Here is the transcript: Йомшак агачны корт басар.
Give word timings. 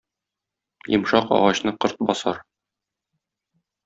Йомшак 0.93 1.27
агачны 1.37 1.71
корт 1.83 2.01
басар. 2.11 2.39